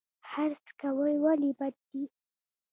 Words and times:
حرص 0.29 0.63
کول 0.79 1.13
ولې 1.23 1.51
بد 1.59 1.75
دي؟ 1.89 2.03